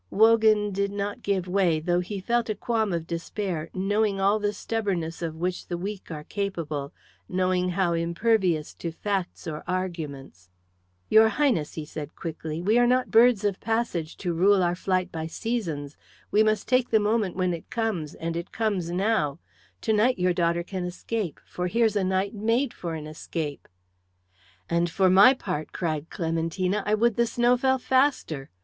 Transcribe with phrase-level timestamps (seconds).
[0.09, 4.51] Wogan did not give way, though he felt a qualm of despair, knowing all the
[4.51, 6.91] stubbornness of which the weak are capable,
[7.29, 10.49] knowing how impervious to facts or arguments.
[11.09, 15.11] "Your Highness," he said quickly, "we are not birds of passage to rule our flight
[15.11, 15.95] by seasons.
[16.31, 19.37] We must take the moment when it comes, and it comes now.
[19.81, 23.67] To night your daughter can escape; for here's a night made for an escape."
[24.67, 28.49] "And for my part," cried Clementina, "I would the snow fell faster."